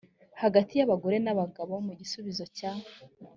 hagati 0.41 0.71
y 0.75 0.83
abagore 0.85 1.15
n 1.21 1.27
abagabo 1.33 1.73
mu 1.85 1.93
gisubizo 1.99 2.43
cya 2.57 2.71